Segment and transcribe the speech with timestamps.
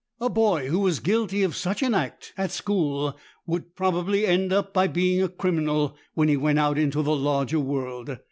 [0.19, 3.15] A boy who was guilty of such an act at school
[3.45, 8.17] would probably end by being a criminal when he went out into the larger world.